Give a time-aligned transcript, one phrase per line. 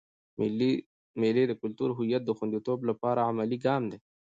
[1.21, 3.99] مېلې د کلتوري هویت د خونديتوب له پاره عملي ګام دئ.